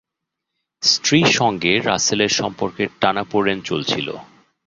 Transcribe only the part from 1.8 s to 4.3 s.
রাসেলের সম্পর্কের টানাপোড়েন চলছিল।